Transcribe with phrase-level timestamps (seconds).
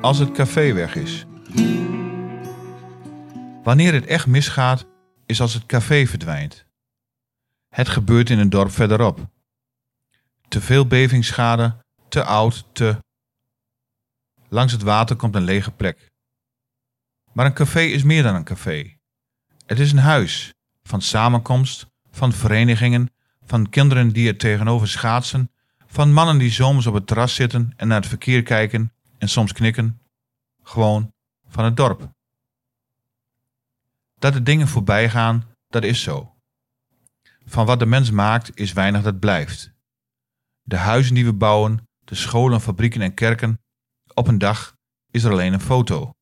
[0.00, 1.26] Als het café weg is.
[3.62, 4.86] Wanneer het echt misgaat,
[5.26, 6.66] is als het café verdwijnt.
[7.68, 9.28] Het gebeurt in een dorp verderop.
[10.48, 12.98] Te veel bevingsschade, te oud, te.
[14.48, 16.10] Langs het water komt een lege plek.
[17.32, 18.96] Maar een café is meer dan een café.
[19.66, 23.12] Het is een huis van samenkomst, van verenigingen,
[23.44, 25.50] van kinderen die er tegenover schaatsen,
[25.90, 29.52] van mannen die zomers op het terras zitten en naar het verkeer kijken en soms
[29.52, 30.00] knikken.
[30.62, 31.12] Gewoon
[31.48, 32.10] van het dorp.
[34.18, 36.36] Dat de dingen voorbij gaan, dat is zo.
[37.44, 39.72] Van wat de mens maakt, is weinig dat blijft.
[40.62, 43.60] De huizen die we bouwen, de scholen, fabrieken en kerken,
[44.14, 44.76] op een dag
[45.10, 46.12] is er alleen een foto.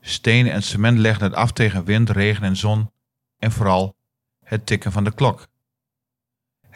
[0.00, 2.90] Stenen en cement leggen het af tegen wind, regen en zon
[3.38, 3.96] en vooral
[4.44, 5.48] het tikken van de klok.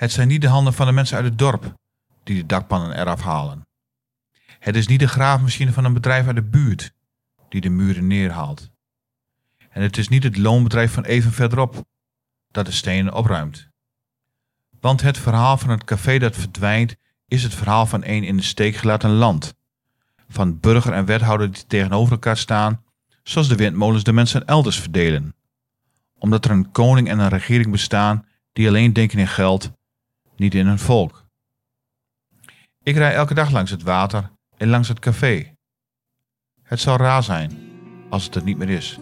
[0.02, 1.74] Het zijn niet de handen van de mensen uit het dorp
[2.22, 3.66] die de dakpannen eraf halen.
[4.58, 6.92] Het is niet de graafmachine van een bedrijf uit de buurt
[7.48, 8.70] die de muren neerhaalt.
[9.70, 11.84] En het is niet het loonbedrijf van even verderop
[12.50, 13.68] dat de stenen opruimt.
[14.80, 16.94] Want het verhaal van het café dat verdwijnt
[17.28, 19.54] is het verhaal van een in de steek gelaten land.
[20.28, 22.84] Van burger en wethouder die tegenover elkaar staan,
[23.22, 25.34] zoals de windmolens de mensen elders verdelen.
[26.18, 29.72] Omdat er een koning en een regering bestaan die alleen denken in geld,
[30.42, 31.24] niet in hun volk.
[32.82, 35.54] Ik rij elke dag langs het water en langs het café.
[36.62, 37.58] Het zou raar zijn
[38.10, 38.98] als het er niet meer is.